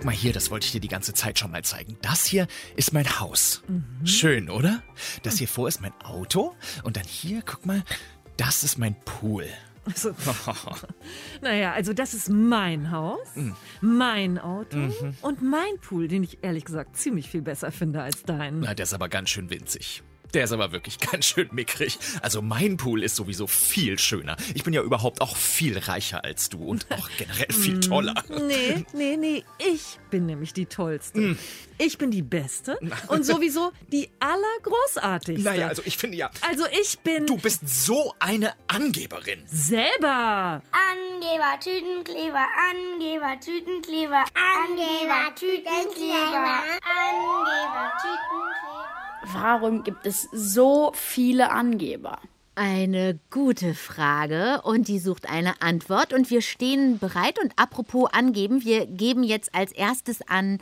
[0.00, 1.98] guck mal hier, das wollte ich dir die ganze Zeit schon mal zeigen.
[2.00, 3.62] Das hier ist mein Haus.
[4.02, 4.82] Schön, oder?
[5.24, 6.56] Das hier vor ist mein Auto.
[6.84, 7.84] Und dann hier, guck mal,
[8.38, 9.44] das ist mein Pool.
[9.84, 10.14] Also,
[11.42, 13.28] naja, also das ist mein Haus,
[13.82, 14.90] mein Auto
[15.20, 18.60] und mein Pool, den ich ehrlich gesagt ziemlich viel besser finde als deinen.
[18.60, 20.02] Na, der ist aber ganz schön winzig.
[20.34, 21.98] Der ist aber wirklich ganz schön mickrig.
[22.22, 24.36] Also mein Pool ist sowieso viel schöner.
[24.54, 28.14] Ich bin ja überhaupt auch viel reicher als du und auch generell viel toller.
[28.28, 31.36] Nee, nee, nee, ich bin nämlich die Tollste.
[31.78, 35.48] Ich bin die Beste und sowieso die allergroßartigste.
[35.48, 39.42] Naja, also ich finde ja, Also ich bin du bist so eine Angeberin.
[39.46, 40.62] selber.
[40.72, 48.99] Angeber, Tütenkleber, Angeber, Tütenkleber, Angeber, Tütenkleber, Angeber, Tütenkleber.
[49.24, 52.18] Warum gibt es so viele Angeber?
[52.54, 58.64] Eine gute Frage und die sucht eine Antwort und wir stehen bereit und apropos angeben,
[58.64, 60.58] wir geben jetzt als erstes an,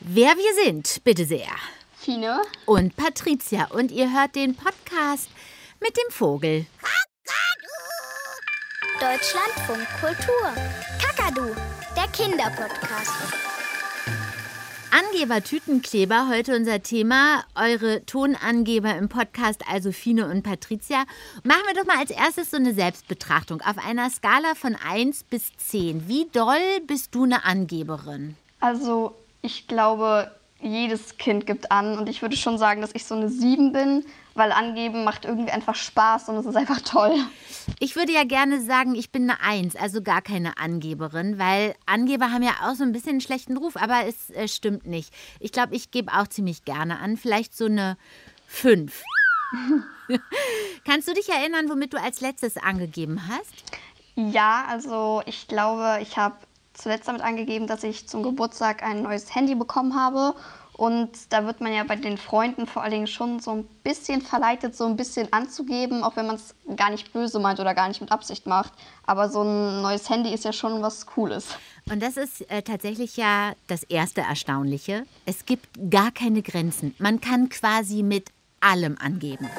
[0.00, 1.48] wer wir sind, bitte sehr.
[1.96, 2.42] Fine?
[2.66, 5.30] Und Patricia und ihr hört den Podcast
[5.80, 6.66] mit dem Vogel.
[9.00, 10.52] Deutschlandfunk Kultur.
[11.00, 11.54] Kakadu,
[11.96, 13.47] der Kinderpodcast.
[14.90, 17.44] Angeber Tütenkleber, heute unser Thema.
[17.54, 21.04] Eure Tonangeber im Podcast, also Fine und Patricia.
[21.44, 23.60] Machen wir doch mal als erstes so eine Selbstbetrachtung.
[23.60, 26.08] Auf einer Skala von 1 bis 10.
[26.08, 28.36] Wie doll bist du eine Angeberin?
[28.60, 30.30] Also ich glaube,
[30.60, 34.04] jedes Kind gibt an und ich würde schon sagen, dass ich so eine 7 bin,
[34.38, 37.14] weil angeben macht irgendwie einfach Spaß und es ist einfach toll.
[37.80, 42.30] Ich würde ja gerne sagen, ich bin eine Eins, also gar keine Angeberin, weil Angeber
[42.30, 45.12] haben ja auch so ein bisschen einen schlechten Ruf, aber es äh, stimmt nicht.
[45.40, 47.98] Ich glaube, ich gebe auch ziemlich gerne an, vielleicht so eine
[48.46, 49.02] Fünf.
[50.86, 53.52] Kannst du dich erinnern, womit du als letztes angegeben hast?
[54.14, 56.36] Ja, also ich glaube, ich habe
[56.72, 60.34] zuletzt damit angegeben, dass ich zum Geburtstag ein neues Handy bekommen habe.
[60.78, 64.22] Und da wird man ja bei den Freunden vor allen Dingen schon so ein bisschen
[64.22, 67.88] verleitet, so ein bisschen anzugeben, auch wenn man es gar nicht böse meint oder gar
[67.88, 68.72] nicht mit Absicht macht.
[69.04, 71.48] Aber so ein neues Handy ist ja schon was Cooles.
[71.90, 75.04] Und das ist äh, tatsächlich ja das erste Erstaunliche.
[75.26, 76.94] Es gibt gar keine Grenzen.
[77.00, 78.28] Man kann quasi mit
[78.60, 79.50] allem angeben.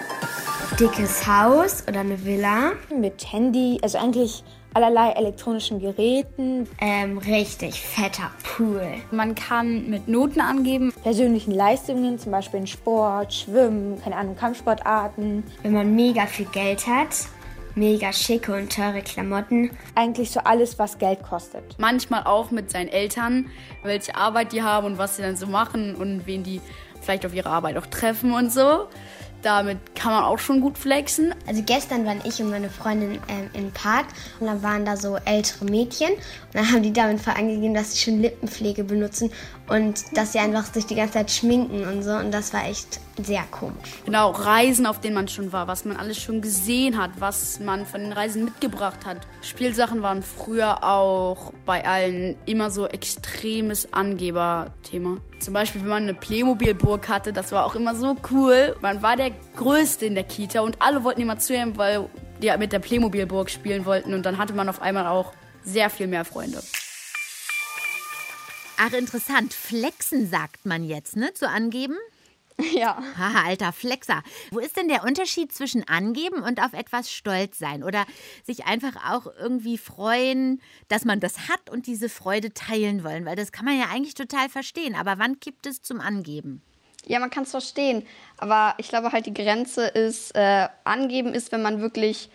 [0.80, 2.72] dickes Haus oder eine Villa.
[2.96, 8.82] mit Handy, also eigentlich allerlei elektronischen Geräten, Ähm, richtig fetter Pool.
[9.12, 10.94] Man kann mit Noten angeben.
[11.04, 15.44] persönlichen Leistungen, zum Beispiel in Sport, Schwimmen, keine Ahnung, Kampfsportarten.
[15.64, 17.10] Wenn man mega viel Geld hat,
[17.76, 19.72] mega schicke und teure Klamotten.
[19.96, 21.64] Eigentlich so alles, was Geld kostet.
[21.78, 23.48] Manchmal auch mit seinen Eltern,
[23.84, 26.62] welche Arbeit die haben und was sie dann so machen und wen die
[27.02, 28.88] vielleicht auf ihrer Arbeit auch treffen und so.
[29.42, 31.34] Damit kann man auch schon gut flexen.
[31.48, 34.08] Also gestern waren ich und meine Freundin ähm, im Park
[34.40, 37.94] und dann waren da so ältere Mädchen und dann haben die damit voll angegeben, dass
[37.94, 39.32] sie schon Lippenpflege benutzen
[39.68, 43.00] und dass sie einfach sich die ganze Zeit schminken und so und das war echt
[43.24, 43.90] sehr komisch.
[44.06, 47.86] Genau, Reisen, auf denen man schon war, was man alles schon gesehen hat, was man
[47.86, 49.18] von den Reisen mitgebracht hat.
[49.42, 55.18] Spielsachen waren früher auch bei allen immer so extremes Angeberthema.
[55.40, 58.76] Zum Beispiel, wenn man eine Playmobil-Burg hatte, das war auch immer so cool.
[58.82, 62.10] Man war der Größte in der Kita und alle wollten immer zu ihm, weil
[62.42, 66.08] die mit der Playmobil-Burg spielen wollten und dann hatte man auf einmal auch sehr viel
[66.08, 66.62] mehr Freunde.
[68.78, 69.54] Ach, interessant.
[69.54, 71.34] Flexen sagt man jetzt, ne?
[71.34, 71.98] Zu angeben?
[72.74, 73.02] Ja.
[73.18, 74.22] Haha, alter Flexer.
[74.52, 77.84] Wo ist denn der Unterschied zwischen angeben und auf etwas stolz sein?
[77.84, 78.06] Oder
[78.44, 83.26] sich einfach auch irgendwie freuen, dass man das hat und diese Freude teilen wollen?
[83.26, 84.96] Weil das kann man ja eigentlich total verstehen.
[84.96, 86.62] Aber wann kippt es zum Angeben?
[87.10, 88.06] Ja, man kann es verstehen.
[88.38, 92.30] Aber ich glaube halt, die Grenze ist, äh, angeben ist, wenn man wirklich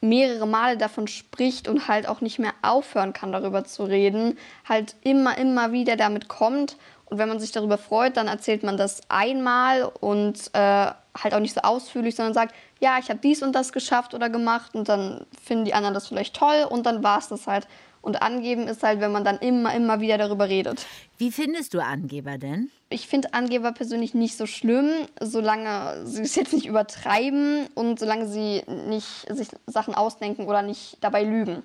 [0.00, 4.38] mehrere Male davon spricht und halt auch nicht mehr aufhören kann, darüber zu reden.
[4.66, 6.78] Halt immer, immer wieder damit kommt.
[7.04, 11.40] Und wenn man sich darüber freut, dann erzählt man das einmal und äh, halt auch
[11.40, 14.88] nicht so ausführlich, sondern sagt, ja, ich habe dies und das geschafft oder gemacht und
[14.88, 17.68] dann finden die anderen das vielleicht toll und dann war es das halt.
[18.04, 20.84] Und angeben ist halt, wenn man dann immer, immer wieder darüber redet.
[21.16, 22.70] Wie findest du Angeber denn?
[22.90, 24.90] Ich finde Angeber persönlich nicht so schlimm,
[25.22, 30.98] solange sie es jetzt nicht übertreiben und solange sie nicht sich Sachen ausdenken oder nicht
[31.00, 31.62] dabei lügen.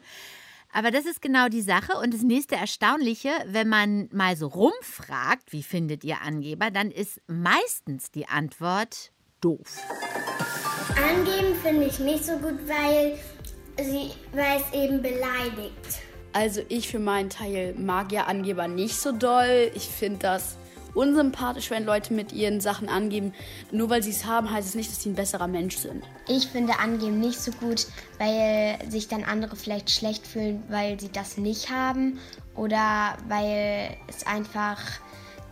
[0.72, 1.98] Aber das ist genau die Sache.
[2.02, 7.20] Und das nächste Erstaunliche, wenn man mal so rumfragt, wie findet ihr Angeber, dann ist
[7.28, 9.12] meistens die Antwort
[9.42, 9.78] doof.
[10.96, 13.20] Angeben finde ich nicht so gut, weil,
[13.84, 16.09] sie, weil es eben beleidigt.
[16.34, 19.72] Also ich für meinen Teil mag ja Angeber nicht so doll.
[19.74, 20.58] Ich finde das
[20.94, 23.34] unsympathisch, wenn Leute mit ihren Sachen angeben.
[23.72, 26.04] Nur weil sie es haben, heißt es nicht, dass sie ein besserer Mensch sind.
[26.28, 27.88] Ich finde Angeben nicht so gut,
[28.18, 32.20] weil sich dann andere vielleicht schlecht fühlen, weil sie das nicht haben
[32.56, 34.80] oder weil es einfach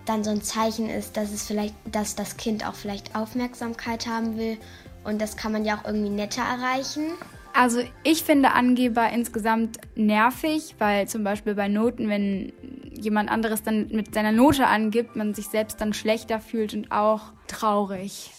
[0.06, 4.38] dann so ein Zeichen ist, dass es vielleicht, dass das Kind auch vielleicht Aufmerksamkeit haben
[4.38, 4.58] will
[5.04, 7.12] und das kann man ja auch irgendwie netter erreichen.
[7.58, 12.54] Also ich finde Angeber insgesamt nervig, weil zum Beispiel bei Noten, wenn
[12.92, 17.22] jemand anderes dann mit seiner Note angibt, man sich selbst dann schlechter fühlt und auch
[17.48, 18.30] traurig.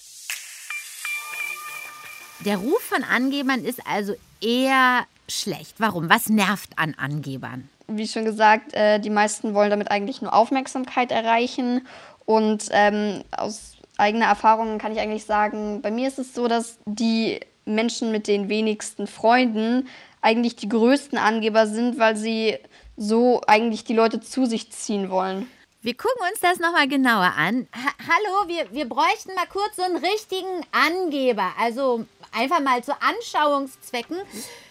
[2.45, 5.75] Der Ruf von Angebern ist also eher schlecht.
[5.79, 6.09] Warum?
[6.09, 7.69] Was nervt an Angebern?
[7.89, 11.89] Wie schon gesagt, äh, die meisten wollen damit eigentlich nur Aufmerksamkeit erreichen.
[12.25, 16.79] Und ähm, aus eigener Erfahrung kann ich eigentlich sagen, bei mir ist es so, dass
[16.87, 17.41] die
[17.75, 19.89] Menschen mit den wenigsten Freunden
[20.21, 22.59] eigentlich die größten Angeber sind, weil sie
[22.97, 25.49] so eigentlich die Leute zu sich ziehen wollen.
[25.81, 27.69] Wir gucken uns das nochmal genauer an.
[27.73, 31.53] Ha Hallo, wir, wir bräuchten mal kurz so einen richtigen Angeber.
[31.59, 34.19] Also einfach mal zu Anschauungszwecken.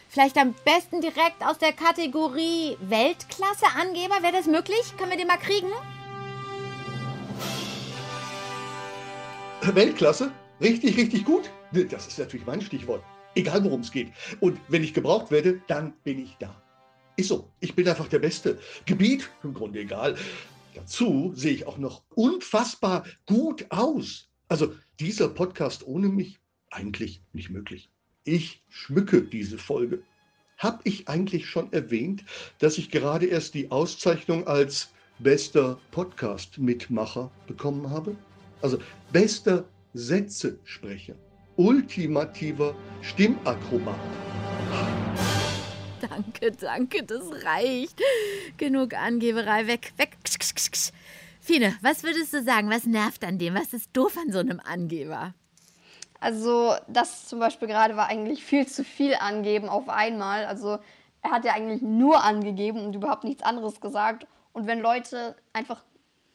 [0.10, 4.22] Vielleicht am besten direkt aus der Kategorie Weltklasse-Angeber.
[4.22, 4.82] Wäre das möglich?
[4.98, 5.72] Können wir den mal kriegen?
[9.62, 10.32] Weltklasse?
[10.60, 11.50] Richtig, richtig gut?
[11.72, 13.04] Das ist natürlich mein Stichwort.
[13.36, 14.12] Egal worum es geht.
[14.40, 16.62] Und wenn ich gebraucht werde, dann bin ich da.
[17.18, 17.52] Ist so.
[17.60, 18.60] Ich bin einfach der Beste.
[18.86, 20.16] Gebiet, im Grunde egal.
[20.76, 24.30] Dazu sehe ich auch noch unfassbar gut aus.
[24.48, 27.90] Also dieser Podcast ohne mich eigentlich nicht möglich.
[28.24, 30.04] Ich schmücke diese Folge.
[30.58, 32.24] Hab ich eigentlich schon erwähnt,
[32.60, 34.90] dass ich gerade erst die Auszeichnung als
[35.20, 38.16] bester Podcast-Mitmacher bekommen habe?
[38.62, 38.80] Also
[39.12, 41.16] bester Sätzesprecher,
[41.58, 43.96] ultimativer Stimmakrobat.
[46.00, 48.00] Danke, danke, das reicht.
[48.58, 50.18] Genug Angeberei, weg, weg.
[51.42, 53.56] Fine, was würdest du sagen, was nervt an dem?
[53.56, 55.34] Was ist doof an so einem Angeber?
[56.20, 60.46] Also das zum Beispiel gerade war eigentlich viel zu viel angeben auf einmal.
[60.46, 60.80] Also
[61.22, 64.28] er hat ja eigentlich nur angegeben und überhaupt nichts anderes gesagt.
[64.54, 65.84] Und wenn Leute einfach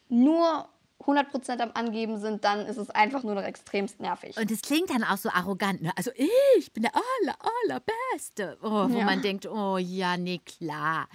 [0.08, 0.68] nur
[1.06, 4.36] 100% am Angeben sind, dann ist es einfach nur noch extremst nervig.
[4.36, 5.82] Und es klingt dann auch so arrogant.
[5.82, 5.92] Ne?
[5.96, 7.36] Also ich bin der aller,
[7.68, 8.58] allerbeste.
[8.62, 9.04] Oh, wo ja.
[9.04, 11.08] man denkt, oh ja, nee, klar.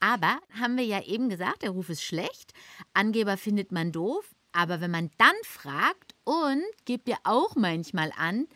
[0.00, 2.52] Aber haben wir ja eben gesagt, der Ruf ist schlecht.
[2.94, 4.34] Angeber findet man doof.
[4.52, 8.46] Aber wenn man dann fragt und gebt ihr auch manchmal an,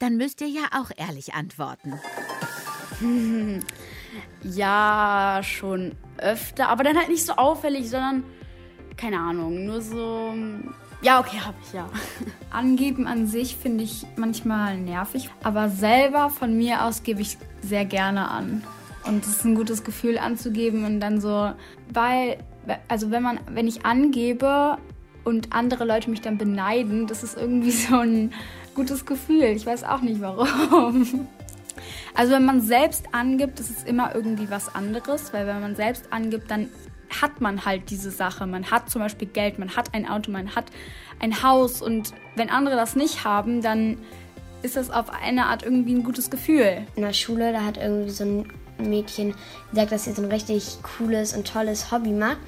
[0.00, 2.00] dann müsst ihr ja auch ehrlich antworten.
[4.42, 6.68] Ja, schon öfter.
[6.68, 8.24] Aber dann halt nicht so auffällig, sondern
[9.00, 10.34] keine Ahnung, nur so.
[11.02, 11.88] Ja, okay, habe ich ja.
[12.50, 17.86] Angeben an sich finde ich manchmal nervig, aber selber von mir aus gebe ich sehr
[17.86, 18.62] gerne an.
[19.06, 21.52] Und es ist ein gutes Gefühl anzugeben und dann so,
[21.92, 22.36] weil,
[22.88, 24.76] also wenn man, wenn ich angebe
[25.24, 28.34] und andere Leute mich dann beneiden, das ist irgendwie so ein
[28.74, 29.44] gutes Gefühl.
[29.44, 31.26] Ich weiß auch nicht warum.
[32.14, 36.12] Also wenn man selbst angibt, ist es immer irgendwie was anderes, weil wenn man selbst
[36.12, 36.68] angibt, dann
[37.20, 38.46] hat man halt diese Sache.
[38.46, 40.66] Man hat zum Beispiel Geld, man hat ein Auto, man hat
[41.18, 43.98] ein Haus und wenn andere das nicht haben, dann
[44.62, 46.86] ist das auf eine Art irgendwie ein gutes Gefühl.
[46.96, 49.34] In der Schule, da hat irgendwie so ein Mädchen
[49.70, 52.38] gesagt, dass sie so ein richtig cooles und tolles Hobby macht.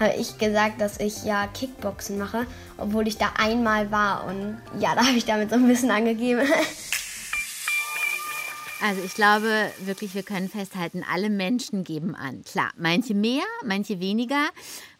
[0.00, 2.46] Habe ich gesagt, dass ich ja Kickboxen mache,
[2.78, 6.42] obwohl ich da einmal war und ja, da habe ich damit so ein bisschen angegeben.
[8.84, 12.42] Also ich glaube wirklich, wir können festhalten, alle Menschen geben an.
[12.42, 14.48] Klar, manche mehr, manche weniger,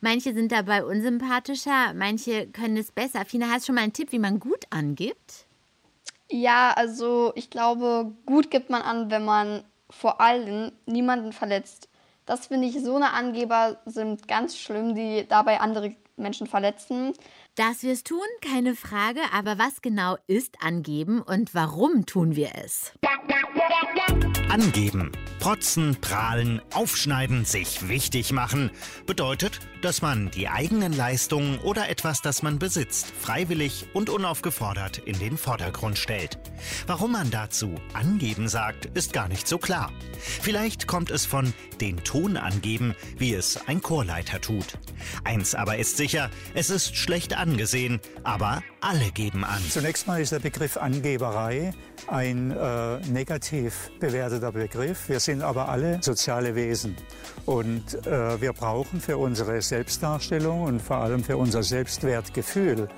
[0.01, 3.25] manche sind dabei unsympathischer, manche können es besser.
[3.25, 5.47] Fina, hast du schon mal einen Tipp, wie man gut angibt?
[6.31, 11.89] Ja, also ich glaube, gut gibt man an, wenn man vor allem niemanden verletzt.
[12.25, 17.15] Das finde ich, so eine Angeber sind ganz schlimm, die dabei andere Menschen verletzen.
[17.55, 22.53] Dass wir es tun, keine Frage, aber was genau ist angeben und warum tun wir
[22.65, 22.93] es?
[24.49, 25.13] Angeben.
[25.39, 28.71] Protzen, prahlen, aufschneiden, sich wichtig machen
[29.07, 35.19] bedeutet, dass man die eigenen Leistungen oder etwas, das man besitzt, freiwillig und unaufgefordert in
[35.19, 36.39] den Vordergrund stellt.
[36.87, 39.93] Warum man dazu angeben sagt, ist gar nicht so klar.
[40.19, 44.79] Vielleicht kommt es von den Ton angeben, wie es ein Chorleiter tut.
[45.25, 49.63] Eins aber ist sicher, es ist schlecht angesehen, aber alle geben an.
[49.69, 51.73] Zunächst mal ist der Begriff Angeberei
[52.07, 55.09] ein äh, negativ bewerteter Begriff.
[55.09, 56.97] Wir sind aber alle soziale Wesen
[57.47, 62.89] und äh, wir brauchen für unsere Selbstdarstellung und vor allem für unser Selbstwertgefühl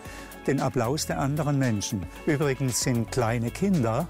[0.48, 2.04] den Applaus der anderen Menschen.
[2.26, 4.08] Übrigens sind kleine Kinder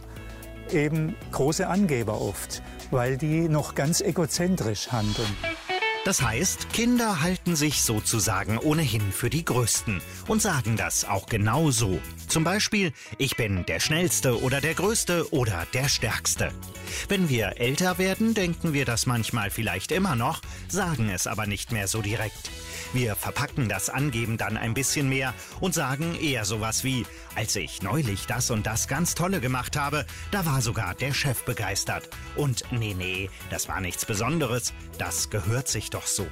[0.72, 5.36] eben große Angeber oft, weil die noch ganz egozentrisch handeln.
[6.04, 11.70] Das heißt, Kinder halten sich sozusagen ohnehin für die Größten und sagen das auch genau
[11.70, 11.98] so.
[12.28, 16.52] Zum Beispiel, ich bin der Schnellste oder der Größte oder der Stärkste.
[17.08, 21.72] Wenn wir älter werden, denken wir das manchmal vielleicht immer noch, sagen es aber nicht
[21.72, 22.50] mehr so direkt.
[22.92, 27.82] Wir verpacken das Angeben dann ein bisschen mehr und sagen eher sowas wie, als ich
[27.82, 32.08] neulich das und das ganz tolle gemacht habe, da war sogar der Chef begeistert.
[32.36, 36.26] Und nee, nee, das war nichts Besonderes, das gehört sich doch so.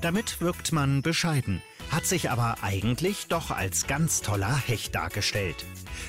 [0.00, 5.64] Damit wirkt man bescheiden, hat sich aber eigentlich doch als ganz toller Hecht dargestellt.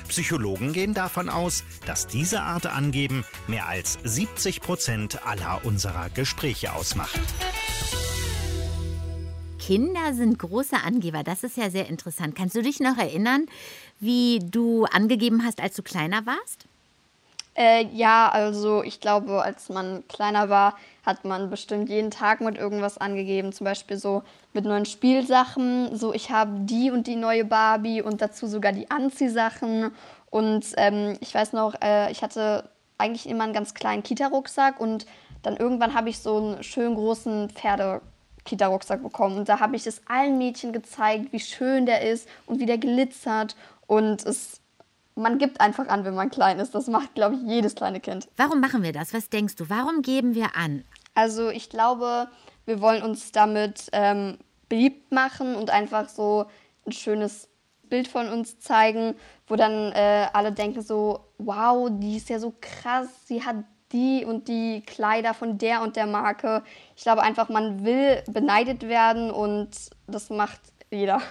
[0.08, 6.72] Psychologen gehen davon aus, dass diese Art Angeben mehr als 70 Prozent aller unserer Gespräche
[6.72, 7.20] ausmacht.
[9.64, 11.22] Kinder sind große Angeber.
[11.22, 12.34] Das ist ja sehr interessant.
[12.34, 13.46] Kannst du dich noch erinnern,
[14.00, 16.66] wie du angegeben hast, als du kleiner warst?
[17.54, 20.76] Äh, ja, also ich glaube, als man kleiner war,
[21.06, 23.52] hat man bestimmt jeden Tag mit irgendwas angegeben.
[23.52, 25.96] Zum Beispiel so mit neuen Spielsachen.
[25.96, 29.92] So, ich habe die und die neue Barbie und dazu sogar die Anziehsachen.
[30.30, 35.06] Und ähm, ich weiß noch, äh, ich hatte eigentlich immer einen ganz kleinen Kita-Rucksack und
[35.44, 38.00] dann irgendwann habe ich so einen schönen großen Pferde
[38.44, 39.38] Kita-Rucksack bekommen.
[39.38, 42.78] Und da habe ich es allen Mädchen gezeigt, wie schön der ist und wie der
[42.78, 43.56] glitzert.
[43.86, 44.60] Und es,
[45.14, 46.74] man gibt einfach an, wenn man klein ist.
[46.74, 48.28] Das macht, glaube ich, jedes kleine Kind.
[48.36, 49.14] Warum machen wir das?
[49.14, 49.68] Was denkst du?
[49.68, 50.84] Warum geben wir an?
[51.14, 52.28] Also ich glaube,
[52.64, 56.46] wir wollen uns damit ähm, beliebt machen und einfach so
[56.86, 57.48] ein schönes
[57.92, 59.14] Bild von uns zeigen,
[59.46, 63.56] wo dann äh, alle denken so, wow, die ist ja so krass, sie hat
[63.92, 66.62] die und die Kleider von der und der Marke.
[66.96, 69.70] Ich glaube einfach, man will beneidet werden und
[70.06, 71.22] das macht jeder.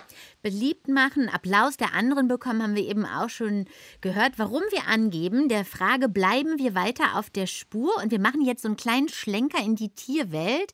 [0.41, 3.65] Beliebt machen, Applaus der anderen bekommen, haben wir eben auch schon
[4.01, 4.33] gehört.
[4.37, 8.63] Warum wir angeben, der Frage bleiben wir weiter auf der Spur und wir machen jetzt
[8.63, 10.73] so einen kleinen Schlenker in die Tierwelt.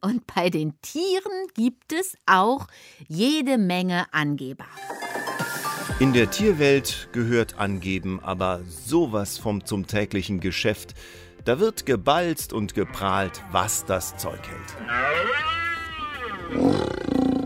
[0.00, 2.68] Und bei den Tieren gibt es auch
[3.08, 4.66] jede Menge Angeber.
[6.00, 10.94] In der Tierwelt gehört Angeben aber sowas vom zum täglichen Geschäft.
[11.44, 14.76] Da wird gebalzt und geprahlt, was das Zeug hält.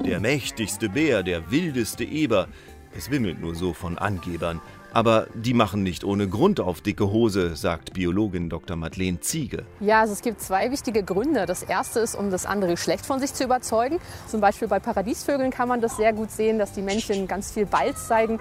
[0.04, 2.46] Der mächtigste Bär, der wildeste Eber.
[2.94, 4.60] Es wimmelt nur so von Angebern.
[4.94, 8.76] Aber die machen nicht ohne Grund auf dicke Hose, sagt Biologin Dr.
[8.76, 9.64] Madeleine Ziege.
[9.80, 11.46] Ja, also es gibt zwei wichtige Gründe.
[11.46, 14.00] Das erste ist, um das andere Geschlecht von sich zu überzeugen.
[14.26, 17.64] Zum Beispiel bei Paradiesvögeln kann man das sehr gut sehen, dass die Männchen ganz viel
[17.64, 18.38] Balz zeigen.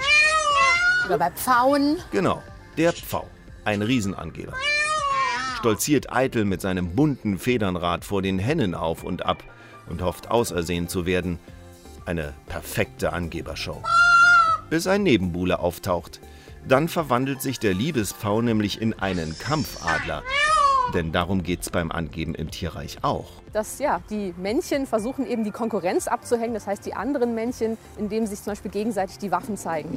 [1.06, 1.98] Oder bei Pfauen.
[2.12, 2.42] Genau,
[2.78, 3.28] der Pfau,
[3.64, 4.54] ein Riesenangeber.
[5.58, 9.44] Stolziert eitel mit seinem bunten Federnrad vor den Hennen auf und ab
[9.90, 11.40] und hofft ausersehen zu werden.
[12.06, 13.82] Eine perfekte Angebershow.
[14.70, 16.20] Bis ein Nebenbuhler auftaucht,
[16.68, 20.24] dann verwandelt sich der Liebespfau nämlich in einen Kampfadler.
[20.94, 23.28] Denn darum geht es beim Angeben im Tierreich auch.
[23.54, 28.26] Dass ja, die Männchen versuchen eben die Konkurrenz abzuhängen, das heißt die anderen Männchen, indem
[28.26, 29.90] sie sich zum Beispiel gegenseitig die Waffen zeigen.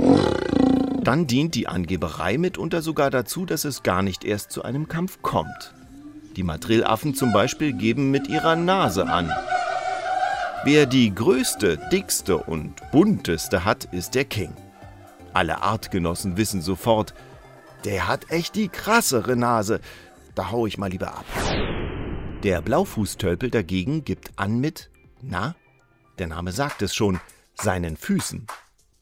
[1.03, 5.21] Dann dient die Angeberei mitunter sogar dazu, dass es gar nicht erst zu einem Kampf
[5.21, 5.75] kommt.
[6.37, 9.31] Die Madrillaffen zum Beispiel geben mit ihrer Nase an.
[10.65, 14.53] Wer die größte, dickste und bunteste hat, ist der King.
[15.35, 17.13] Alle Artgenossen wissen sofort,
[17.85, 19.81] der hat echt die krassere Nase.
[20.35, 21.27] Da hau ich mal lieber ab.
[22.45, 24.91] Der Blaufußtölpel dagegen gibt an mit,
[25.23, 25.57] na,
[26.19, 27.21] der Name sagt es schon,
[27.55, 28.47] seinen Füßen.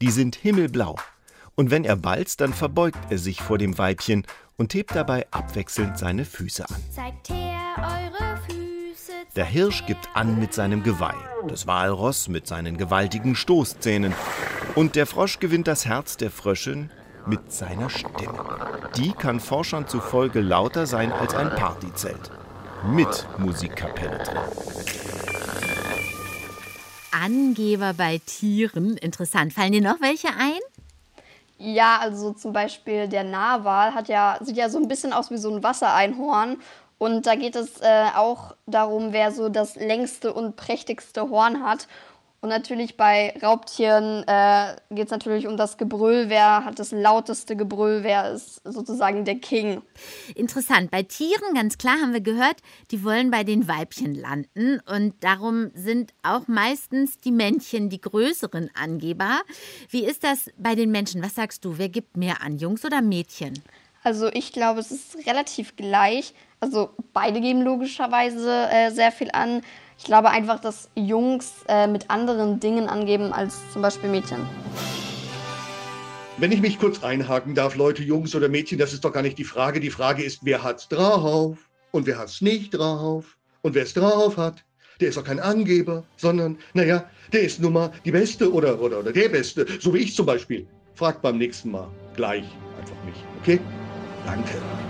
[0.01, 0.95] Die sind himmelblau.
[1.55, 4.25] Und wenn er balzt, dann verbeugt er sich vor dem Weibchen
[4.57, 6.83] und hebt dabei abwechselnd seine Füße an.
[6.91, 8.62] Zeigt her eure Füße.
[9.35, 11.15] Der Hirsch gibt an mit seinem Geweih,
[11.47, 14.13] das Walross mit seinen gewaltigen Stoßzähnen
[14.75, 16.91] und der Frosch gewinnt das Herz der Fröschin
[17.25, 18.45] mit seiner Stimme.
[18.95, 22.29] Die kann Forschern zufolge lauter sein als ein Partyzelt.
[22.85, 24.37] Mit Musikkapelle drin.
[27.11, 28.97] Angeber bei Tieren.
[28.97, 29.51] Interessant.
[29.51, 30.59] Fallen dir noch welche ein?
[31.57, 35.37] Ja, also zum Beispiel der Narwal hat ja, sieht ja so ein bisschen aus wie
[35.37, 36.57] so ein Wassereinhorn.
[36.97, 41.87] Und da geht es äh, auch darum, wer so das längste und prächtigste Horn hat.
[42.43, 46.25] Und natürlich bei Raubtieren äh, geht es natürlich um das Gebrüll.
[46.27, 48.03] Wer hat das lauteste Gebrüll?
[48.03, 49.81] Wer ist sozusagen der King?
[50.35, 50.91] Interessant.
[50.91, 52.57] Bei Tieren, ganz klar, haben wir gehört,
[52.91, 54.81] die wollen bei den Weibchen landen.
[54.93, 59.39] Und darum sind auch meistens die Männchen die größeren Angeber.
[59.89, 61.23] Wie ist das bei den Menschen?
[61.23, 61.77] Was sagst du?
[61.77, 63.53] Wer gibt mehr an, Jungs oder Mädchen?
[64.03, 66.33] Also ich glaube, es ist relativ gleich.
[66.63, 69.61] Also beide geben logischerweise äh, sehr viel an.
[69.97, 74.39] Ich glaube einfach, dass Jungs äh, mit anderen Dingen angeben als zum Beispiel Mädchen.
[76.37, 79.37] Wenn ich mich kurz einhaken darf, Leute, Jungs oder Mädchen, das ist doch gar nicht
[79.37, 79.81] die Frage.
[79.81, 81.57] Die Frage ist, wer hat's drauf
[81.91, 83.37] und wer hat's nicht drauf.
[83.61, 84.63] Und wer es drauf hat,
[84.99, 88.99] Der ist doch kein Angeber, sondern, naja, der ist nun mal die Beste oder, oder,
[88.99, 90.67] oder der Beste, so wie ich zum Beispiel.
[90.95, 92.45] Fragt beim nächsten Mal gleich
[92.79, 93.59] einfach mich, okay?
[94.25, 94.82] Danke.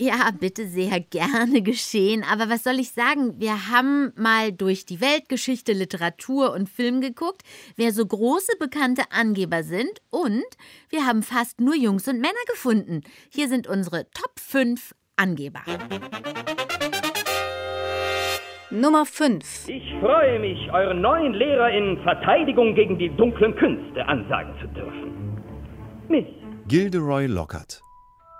[0.00, 2.24] Ja, bitte sehr gerne geschehen.
[2.24, 3.38] Aber was soll ich sagen?
[3.38, 7.42] Wir haben mal durch die Weltgeschichte, Literatur und Film geguckt,
[7.76, 10.00] wer so große bekannte Angeber sind.
[10.08, 10.46] Und
[10.88, 13.02] wir haben fast nur Jungs und Männer gefunden.
[13.28, 15.60] Hier sind unsere Top 5 Angeber.
[18.70, 19.68] Nummer 5.
[19.68, 25.36] Ich freue mich, euren neuen Lehrer in Verteidigung gegen die dunklen Künste ansagen zu dürfen.
[26.08, 26.24] Miss.
[26.68, 27.82] Gilderoy Lockhart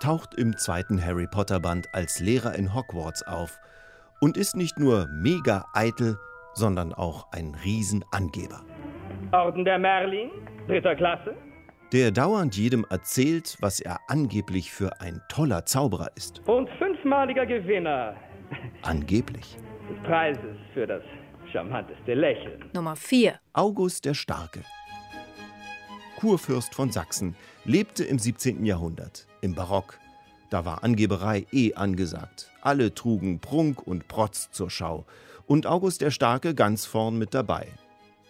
[0.00, 3.58] taucht im zweiten Harry Potter Band als Lehrer in Hogwarts auf
[4.20, 6.18] und ist nicht nur mega eitel,
[6.54, 8.62] sondern auch ein Riesenangeber.
[9.32, 10.30] Orden der Merlin,
[10.66, 11.34] dritter Klasse.
[11.92, 16.40] Der dauernd jedem erzählt, was er angeblich für ein toller Zauberer ist.
[16.48, 18.14] Und fünfmaliger Gewinner.
[18.82, 19.58] Angeblich.
[19.88, 21.02] Des Preises für das
[21.52, 22.64] charmanteste Lächeln.
[22.74, 23.34] Nummer 4.
[23.52, 24.60] August der Starke.
[26.20, 27.34] Kurfürst von Sachsen,
[27.64, 28.66] lebte im 17.
[28.66, 29.98] Jahrhundert, im Barock.
[30.50, 32.50] Da war Angeberei eh angesagt.
[32.60, 35.06] Alle trugen Prunk und Protz zur Schau.
[35.46, 37.68] Und August der Starke ganz vorn mit dabei.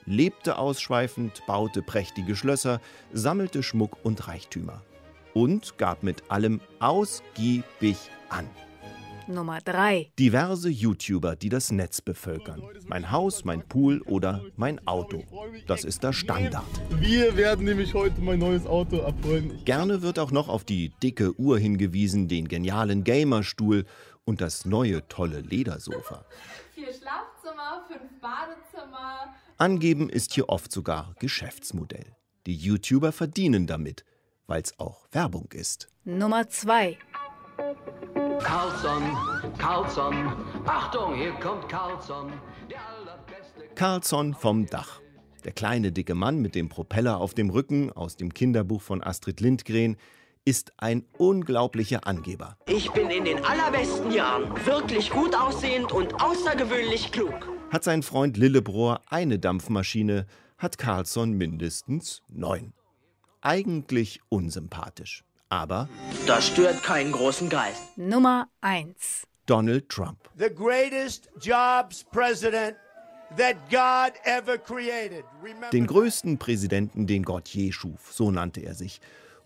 [0.04, 2.80] Lebte ausschweifend, baute prächtige Schlösser,
[3.12, 4.82] sammelte Schmuck und Reichtümer.
[5.34, 7.96] Und gab mit allem ausgiebig
[8.28, 8.46] an.
[9.28, 10.12] Nummer 3.
[10.18, 12.62] Diverse YouTuber, die das Netz bevölkern.
[12.86, 15.22] Mein Haus, mein Pool oder mein Auto.
[15.66, 16.64] Das ist der Standard.
[16.90, 19.64] Wir werden nämlich heute mein neues Auto abholen.
[19.64, 23.84] Gerne wird auch noch auf die dicke Uhr hingewiesen, den genialen Gamerstuhl
[24.24, 26.24] und das neue tolle Ledersofa.
[26.74, 29.34] Vier Schlafzimmer, fünf Badezimmer.
[29.58, 32.16] Angeben ist hier oft sogar Geschäftsmodell.
[32.46, 34.04] Die YouTuber verdienen damit,
[34.46, 35.88] weil es auch Werbung ist.
[36.04, 36.96] Nummer 2.
[38.42, 39.02] Carlson,
[39.58, 40.32] Carlson,
[40.64, 42.32] Achtung, hier kommt Carlson.
[43.74, 45.00] Carlson vom Dach.
[45.44, 49.40] Der kleine dicke Mann mit dem Propeller auf dem Rücken aus dem Kinderbuch von Astrid
[49.40, 49.96] Lindgren
[50.44, 52.56] ist ein unglaublicher Angeber.
[52.66, 57.48] Ich bin in den allerbesten Jahren wirklich gut aussehend und außergewöhnlich klug.
[57.70, 60.26] Hat sein Freund Lillebrohr eine Dampfmaschine,
[60.58, 62.72] hat Carlson mindestens neun.
[63.42, 65.24] Eigentlich unsympathisch.
[65.50, 65.88] Aber
[66.28, 67.82] das stört keinen großen Geist.
[67.96, 69.26] Nummer 1.
[69.46, 70.30] Donald Trump.
[70.38, 72.76] The greatest jobs president
[73.36, 75.24] that God ever created.
[75.42, 79.00] Remember Den größten Präsidenten, den Gott je schuf, so nannte er sich.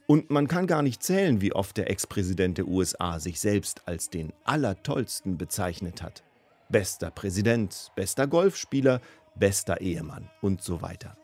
[0.07, 4.11] Und man kann gar nicht zählen, wie oft der Ex-Präsident der USA sich selbst als
[4.11, 6.23] den Allertollsten bezeichnet hat.
[6.69, 9.01] Bester Präsident, bester Golfspieler,
[9.37, 11.17] bester Ehemann und so weiter.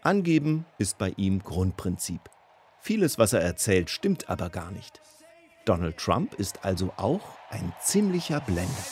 [0.00, 2.22] Angeben ist bei ihm Grundprinzip.
[2.80, 5.00] Vieles, was er erzählt, stimmt aber gar nicht.
[5.64, 8.84] Donald Trump ist also auch ein ziemlicher Blender.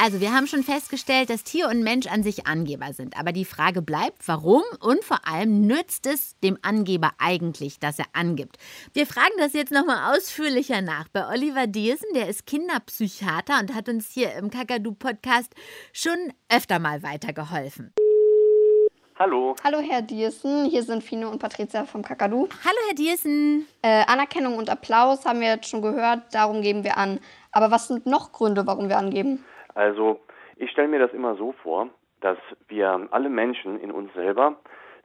[0.00, 3.18] Also, wir haben schon festgestellt, dass Tier und Mensch an sich Angeber sind.
[3.18, 8.06] Aber die Frage bleibt, warum und vor allem nützt es dem Angeber eigentlich, dass er
[8.12, 8.58] angibt?
[8.92, 13.88] Wir fragen das jetzt nochmal ausführlicher nach bei Oliver Diersen, der ist Kinderpsychiater und hat
[13.88, 15.52] uns hier im Kakadu-Podcast
[15.92, 17.92] schon öfter mal weitergeholfen.
[19.18, 19.56] Hallo.
[19.64, 20.66] Hallo, Herr Diersen.
[20.66, 22.48] Hier sind Fine und Patricia vom Kakadu.
[22.64, 23.66] Hallo, Herr Diersen.
[23.82, 27.18] Äh, Anerkennung und Applaus haben wir jetzt schon gehört, darum geben wir an.
[27.50, 29.44] Aber was sind noch Gründe, warum wir angeben?
[29.74, 30.20] Also,
[30.54, 31.88] ich stelle mir das immer so vor,
[32.20, 34.54] dass wir alle Menschen in uns selber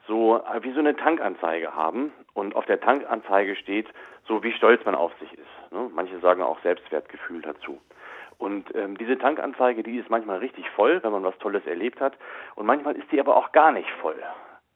[0.07, 3.87] so wie so eine Tankanzeige haben und auf der Tankanzeige steht,
[4.27, 5.71] so wie stolz man auf sich ist.
[5.71, 5.89] Ne?
[5.91, 7.79] Manche sagen auch Selbstwertgefühl dazu.
[8.37, 12.17] Und ähm, diese Tankanzeige, die ist manchmal richtig voll, wenn man was Tolles erlebt hat.
[12.55, 14.21] Und manchmal ist die aber auch gar nicht voll.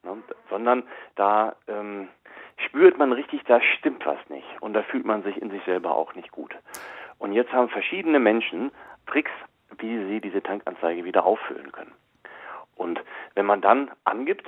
[0.03, 0.17] Ne?
[0.49, 0.83] Sondern
[1.15, 2.09] da ähm,
[2.57, 4.47] spürt man richtig, da stimmt was nicht.
[4.61, 6.55] Und da fühlt man sich in sich selber auch nicht gut.
[7.19, 8.71] Und jetzt haben verschiedene Menschen
[9.07, 9.31] Tricks,
[9.77, 11.93] wie sie diese Tankanzeige wieder auffüllen können.
[12.75, 13.01] Und
[13.35, 14.47] wenn man dann angibt,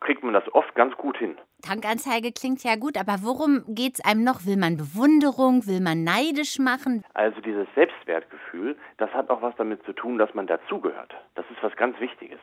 [0.00, 1.36] kriegt man das oft ganz gut hin.
[1.62, 4.46] Tankanzeige klingt ja gut, aber worum geht es einem noch?
[4.46, 5.66] Will man Bewunderung?
[5.66, 7.04] Will man neidisch machen?
[7.14, 11.14] Also dieses Selbstwertgefühl, das hat auch was damit zu tun, dass man dazugehört.
[11.34, 12.40] Das ist was ganz Wichtiges.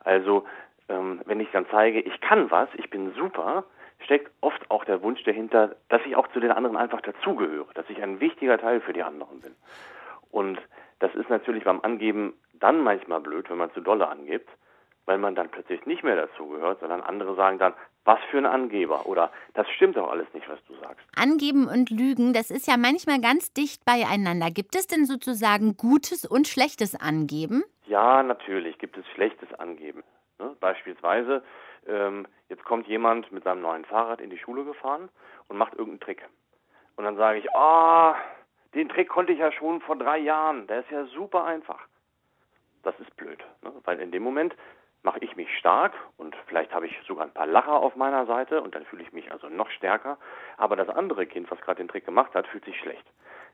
[0.00, 0.44] Also
[0.88, 3.64] ähm, wenn ich dann zeige, ich kann was, ich bin super,
[4.00, 7.88] steckt oft auch der Wunsch dahinter, dass ich auch zu den anderen einfach dazugehöre, dass
[7.88, 9.54] ich ein wichtiger Teil für die anderen bin.
[10.30, 10.58] Und
[10.98, 14.48] das ist natürlich beim Angeben dann manchmal blöd, wenn man zu dolle angibt,
[15.06, 19.06] weil man dann plötzlich nicht mehr dazugehört, sondern andere sagen dann, was für ein Angeber
[19.06, 21.06] oder das stimmt doch alles nicht, was du sagst.
[21.16, 24.50] Angeben und Lügen, das ist ja manchmal ganz dicht beieinander.
[24.50, 27.64] Gibt es denn sozusagen gutes und schlechtes Angeben?
[27.86, 30.02] Ja, natürlich gibt es schlechtes Angeben.
[30.38, 30.54] Ne?
[30.60, 31.42] Beispielsweise,
[31.86, 35.08] ähm, jetzt kommt jemand mit seinem neuen Fahrrad in die Schule gefahren
[35.48, 36.28] und macht irgendeinen Trick.
[36.96, 38.14] Und dann sage ich, ah, oh,
[38.74, 40.66] Den Trick konnte ich ja schon vor drei Jahren.
[40.66, 41.80] Der ist ja super einfach.
[42.82, 43.72] Das ist blöd, ne?
[43.84, 44.54] weil in dem Moment
[45.04, 48.62] mache ich mich stark und vielleicht habe ich sogar ein paar Lacher auf meiner Seite
[48.62, 50.18] und dann fühle ich mich also noch stärker.
[50.56, 53.04] Aber das andere Kind, was gerade den Trick gemacht hat, fühlt sich schlecht.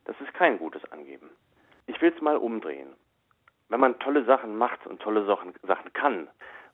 [0.05, 1.29] Das ist kein gutes Angeben.
[1.87, 2.95] Ich will es mal umdrehen.
[3.69, 5.55] Wenn man tolle Sachen macht und tolle Sachen,
[5.93, 6.29] kann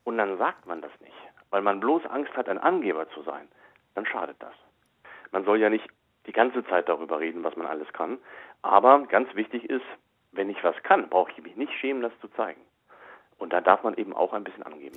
[0.04, 1.16] und dann sagt man das nicht,
[1.50, 3.48] weil man bloß Angst hat, ein Angeber zu sein,
[3.94, 4.54] dann schadet das.
[5.32, 5.88] Man soll ja nicht
[6.26, 8.18] die ganze Zeit darüber reden, was man alles kann.
[8.62, 9.84] Aber ganz wichtig ist,
[10.32, 12.60] wenn ich was kann, brauche ich mich nicht schämen, das zu zeigen.
[13.38, 14.96] Und da darf man eben auch ein bisschen angeben.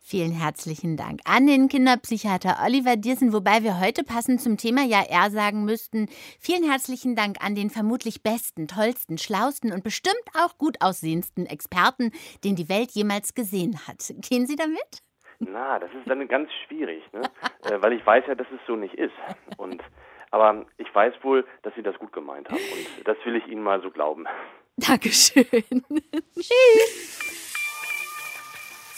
[0.00, 5.02] Vielen herzlichen Dank an den Kinderpsychiater Oliver Diersen, wobei wir heute passend zum Thema ja
[5.06, 6.06] eher sagen müssten,
[6.40, 12.12] vielen herzlichen Dank an den vermutlich besten, tollsten, schlausten und bestimmt auch gut aussehendsten Experten,
[12.42, 14.14] den die Welt jemals gesehen hat.
[14.28, 15.02] Gehen Sie damit?
[15.40, 17.22] Na, das ist dann ganz schwierig, ne?
[17.70, 19.12] äh, weil ich weiß ja, dass es so nicht ist.
[19.56, 19.82] Und
[20.30, 23.62] aber ich weiß wohl, dass Sie das gut gemeint haben und das will ich Ihnen
[23.62, 24.26] mal so glauben.
[24.76, 25.84] Dankeschön.
[26.34, 27.47] Tschüss.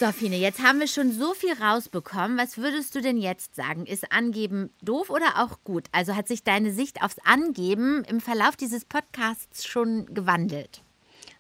[0.01, 2.39] So, Fine, jetzt haben wir schon so viel rausbekommen.
[2.39, 3.85] Was würdest du denn jetzt sagen?
[3.85, 5.89] Ist Angeben doof oder auch gut?
[5.93, 10.81] Also hat sich deine Sicht aufs Angeben im Verlauf dieses Podcasts schon gewandelt?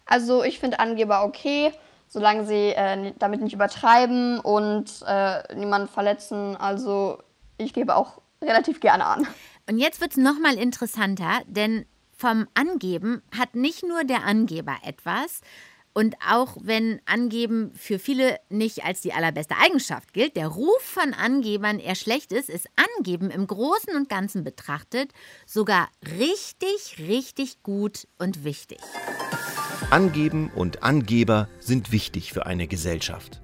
[0.04, 1.72] Also ich finde Angeber okay,
[2.06, 6.54] solange sie äh, damit nicht übertreiben und äh, niemanden verletzen.
[6.54, 7.16] Also
[7.56, 9.26] ich gebe auch relativ gerne an.
[9.70, 15.40] Und jetzt wird es nochmal interessanter, denn vom Angeben hat nicht nur der Angeber etwas,
[15.92, 21.14] und auch wenn Angeben für viele nicht als die allerbeste Eigenschaft gilt, der Ruf von
[21.14, 25.12] Angebern eher schlecht ist, ist Angeben im Großen und Ganzen betrachtet
[25.46, 28.78] sogar richtig, richtig gut und wichtig.
[29.90, 33.40] Angeben und Angeber sind wichtig für eine Gesellschaft.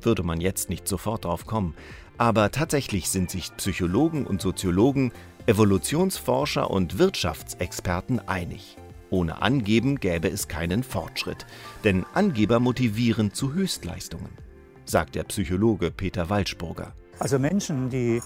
[0.00, 1.74] Würde man jetzt nicht sofort drauf kommen.
[2.18, 5.12] Aber tatsächlich sind sich Psychologen und Soziologen,
[5.46, 8.76] Evolutionsforscher und Wirtschaftsexperten einig.
[9.10, 11.46] Ohne Angeben gäbe es keinen Fortschritt,
[11.84, 14.30] denn Angeber motivieren zu Höchstleistungen,
[14.84, 16.92] sagt der Psychologe Peter Waldspurger.
[17.18, 18.20] Also Menschen, die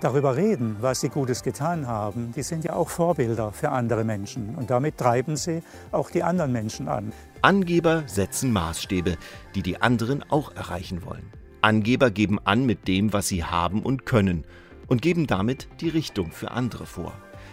[0.00, 4.54] darüber reden, was sie Gutes getan haben, die sind ja auch Vorbilder für andere Menschen.
[4.54, 7.12] Und damit treiben sie auch die anderen Menschen an.
[7.42, 9.16] Angeber setzen Maßstäbe,
[9.54, 11.32] die die anderen auch erreichen wollen.
[11.62, 14.44] Angeber geben an mit dem, was sie haben und können
[14.86, 17.12] und geben damit die Richtung für andere vor.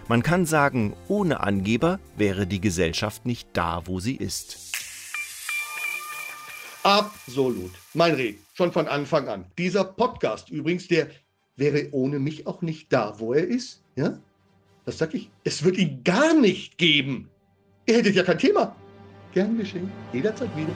[0.10, 4.74] Man kann sagen, ohne Angeber wäre die Gesellschaft nicht da, wo sie ist.
[6.84, 7.72] Absolut.
[7.94, 9.46] Mein Reden, schon von Anfang an.
[9.58, 11.08] Dieser Podcast übrigens, der
[11.56, 13.82] wäre ohne mich auch nicht da, wo er ist.
[13.96, 14.20] Ja?
[14.86, 15.30] Das sag ich.
[15.46, 17.30] Es wird ihn gar nicht geben.
[17.86, 18.76] Ihr hättet ja kein Thema.
[19.34, 19.90] Gern geschehen.
[20.12, 20.74] Jederzeit wieder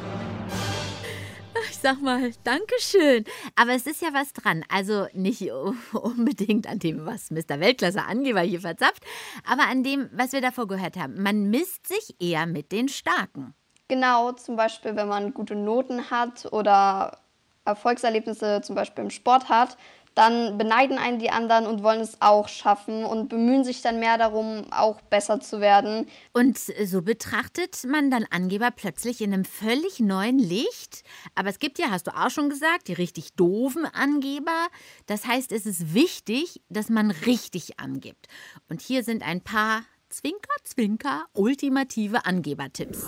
[1.88, 3.24] sag mal, Dankeschön.
[3.56, 4.66] Aber es ist ja was dran.
[4.68, 5.50] Also nicht
[5.94, 7.62] unbedingt an dem, was Mr.
[7.62, 9.04] Weltklasse Angeber hier verzapft,
[9.50, 11.22] aber an dem, was wir davor gehört haben.
[11.22, 13.54] Man misst sich eher mit den Starken.
[13.88, 17.20] Genau, zum Beispiel, wenn man gute Noten hat oder
[17.64, 19.78] Erfolgserlebnisse zum Beispiel im Sport hat,
[20.18, 24.18] dann beneiden einen die anderen und wollen es auch schaffen und bemühen sich dann mehr
[24.18, 26.08] darum, auch besser zu werden.
[26.34, 31.04] Und so betrachtet man dann Angeber plötzlich in einem völlig neuen Licht.
[31.36, 34.68] Aber es gibt ja, hast du auch schon gesagt, die richtig doofen Angeber.
[35.06, 38.28] Das heißt, es ist wichtig, dass man richtig angibt.
[38.70, 43.08] Und hier sind ein paar Zwinker, Zwinker, ultimative Angebertipps.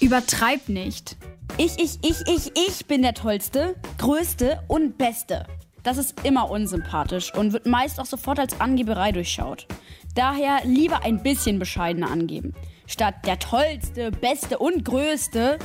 [0.00, 1.16] Übertreib nicht.
[1.56, 5.46] Ich, ich, ich, ich, ich bin der Tollste, Größte und Beste.
[5.82, 9.66] Das ist immer unsympathisch und wird meist auch sofort als Angeberei durchschaut.
[10.14, 12.54] Daher lieber ein bisschen bescheidener angeben.
[12.86, 15.58] Statt der tollste, beste und größte,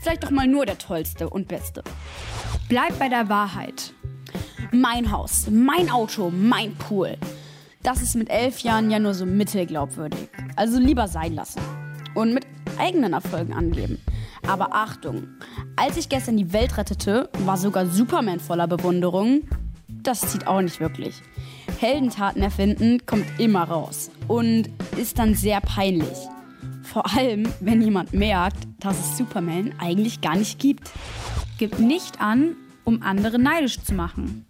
[0.00, 1.84] vielleicht doch mal nur der tollste und beste.
[2.68, 3.92] Bleib bei der Wahrheit.
[4.72, 7.16] Mein Haus, mein Auto, mein Pool.
[7.82, 10.28] Das ist mit elf Jahren ja nur so mittelglaubwürdig.
[10.56, 11.60] Also lieber sein lassen.
[12.14, 12.46] Und mit
[12.78, 13.98] eigenen Erfolgen angeben.
[14.46, 15.28] Aber Achtung,
[15.76, 19.42] als ich gestern die Welt rettete, war sogar Superman voller Bewunderung
[20.02, 21.22] das zieht auch nicht wirklich.
[21.78, 26.18] Heldentaten erfinden kommt immer raus und ist dann sehr peinlich.
[26.82, 30.90] Vor allem, wenn jemand merkt, dass es Superman eigentlich gar nicht gibt.
[31.58, 34.44] Gib nicht an, um andere neidisch zu machen.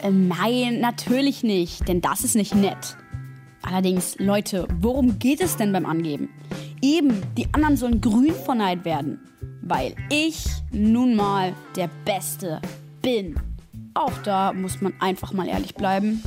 [0.00, 2.96] Äh, nein, natürlich nicht, denn das ist nicht nett.
[3.62, 6.30] Allerdings, Leute, worum geht es denn beim Angeben?
[6.80, 9.20] Eben, die anderen sollen grün vor Neid werden,
[9.62, 12.60] weil ich nun mal der Beste
[13.02, 13.36] bin.
[13.94, 16.22] Auch da muss man einfach mal ehrlich bleiben.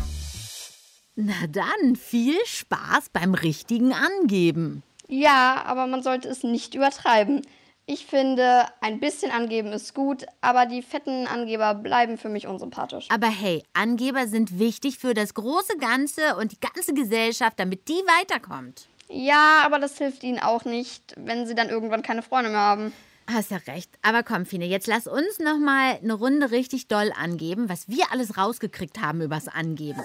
[1.15, 4.84] Na dann, viel Spaß beim richtigen Angeben.
[5.08, 7.41] Ja, aber man sollte es nicht übertreiben.
[7.88, 13.08] Ich finde, ein bisschen angeben ist gut, aber die fetten Angeber bleiben für mich unsympathisch.
[13.10, 17.93] Aber hey, Angeber sind wichtig für das große Ganze und die ganze Gesellschaft, damit die
[17.93, 18.88] weiterkommt.
[19.08, 22.93] Ja, aber das hilft ihnen auch nicht, wenn sie dann irgendwann keine Freunde mehr haben.
[23.27, 23.89] Hast ja recht.
[24.01, 28.11] Aber komm, Fine, jetzt lass uns noch mal eine Runde richtig doll angeben, was wir
[28.11, 30.01] alles rausgekriegt haben übers Angeben.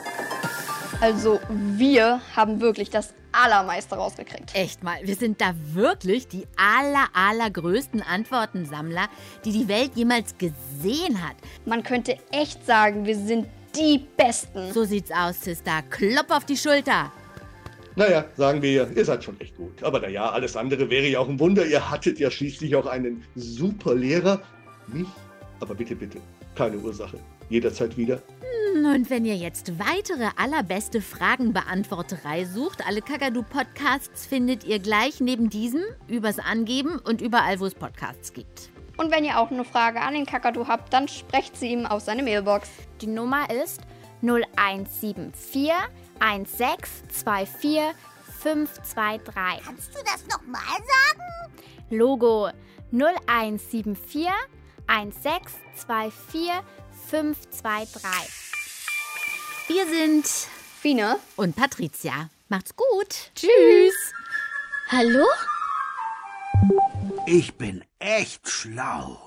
[1.00, 4.54] Also wir haben wirklich das Allermeiste rausgekriegt.
[4.54, 9.08] Echt mal, wir sind da wirklich die aller, allergrößten Antwortensammler,
[9.44, 11.36] die die Welt jemals gesehen hat.
[11.64, 14.72] Man könnte echt sagen, wir sind die Besten.
[14.72, 15.82] So sieht's aus, Sister.
[15.90, 17.12] Klopp auf die Schulter.
[18.00, 19.82] Naja, sagen wir, ihr seid schon echt gut.
[19.82, 21.66] Aber naja, alles andere wäre ja auch ein Wunder.
[21.66, 24.40] Ihr hattet ja schließlich auch einen super Lehrer.
[24.86, 25.06] Mich?
[25.60, 26.18] Aber bitte, bitte,
[26.54, 27.18] keine Ursache.
[27.50, 28.22] Jederzeit wieder.
[28.72, 35.50] Hm, Und wenn ihr jetzt weitere allerbeste Fragenbeantworterei sucht, alle Kakadu-Podcasts findet ihr gleich neben
[35.50, 38.70] diesem, übers Angeben und überall, wo es Podcasts gibt.
[38.96, 42.06] Und wenn ihr auch eine Frage an den Kakadu habt, dann sprecht sie ihm aus
[42.06, 42.70] seine Mailbox.
[43.02, 43.82] Die Nummer ist
[44.22, 45.70] 0174
[46.20, 47.94] 1624
[48.40, 49.64] 523.
[49.64, 51.22] Kannst du das nochmal sagen?
[51.90, 52.50] Logo
[52.92, 54.28] 0174
[54.86, 56.50] 1624
[57.10, 58.50] 523.
[59.68, 62.30] Wir sind Fine und Patricia.
[62.48, 63.30] Macht's gut.
[63.34, 63.94] Tschüss.
[64.88, 65.26] Hallo?
[67.26, 69.18] Ich bin echt schlau.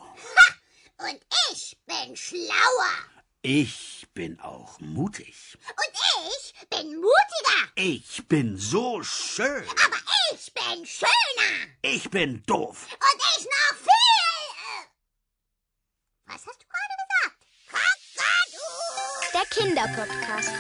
[0.97, 1.19] Und
[1.51, 3.12] ich bin schlauer.
[3.45, 5.57] Ich bin auch mutig.
[5.67, 7.71] Und ich bin mutiger.
[7.75, 9.67] Ich bin so schön.
[9.83, 9.97] Aber
[10.33, 11.67] ich bin schöner.
[11.81, 12.87] Ich bin doof.
[12.89, 14.47] Und ich noch viel.
[14.63, 14.87] äh,
[16.25, 17.45] Was hast du gerade gesagt?
[17.67, 19.33] Kakadu.
[19.33, 20.51] Der Kinderpodcast.